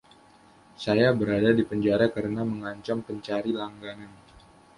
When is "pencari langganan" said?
3.07-4.09